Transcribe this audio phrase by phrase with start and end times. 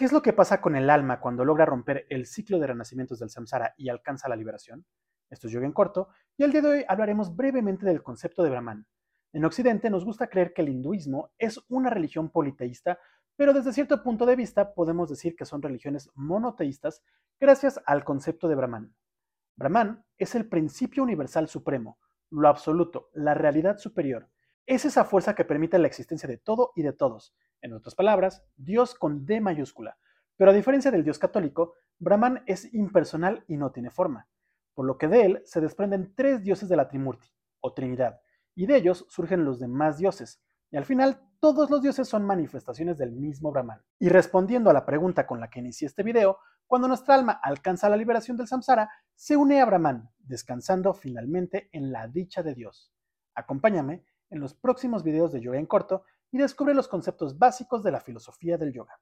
[0.00, 3.18] ¿Qué es lo que pasa con el alma cuando logra romper el ciclo de renacimientos
[3.18, 4.86] del samsara y alcanza la liberación?
[5.28, 8.48] Esto es Yoga en corto, y el día de hoy hablaremos brevemente del concepto de
[8.48, 8.86] Brahman.
[9.34, 12.98] En Occidente nos gusta creer que el hinduismo es una religión politeísta,
[13.36, 17.02] pero desde cierto punto de vista podemos decir que son religiones monoteístas
[17.38, 18.94] gracias al concepto de Brahman.
[19.54, 21.98] Brahman es el principio universal supremo,
[22.30, 24.30] lo absoluto, la realidad superior.
[24.70, 27.34] Es esa fuerza que permite la existencia de todo y de todos.
[27.60, 29.98] En otras palabras, Dios con D mayúscula.
[30.36, 34.28] Pero a diferencia del Dios católico, Brahman es impersonal y no tiene forma,
[34.72, 37.26] por lo que de él se desprenden tres dioses de la Trimurti,
[37.58, 38.20] o Trinidad,
[38.54, 42.96] y de ellos surgen los demás dioses, y al final todos los dioses son manifestaciones
[42.96, 43.82] del mismo Brahman.
[43.98, 47.88] Y respondiendo a la pregunta con la que inicié este video, cuando nuestra alma alcanza
[47.88, 52.92] la liberación del samsara, se une a Brahman, descansando finalmente en la dicha de Dios.
[53.34, 57.90] Acompáñame en los próximos videos de yoga en corto y descubre los conceptos básicos de
[57.90, 59.00] la filosofía del yoga.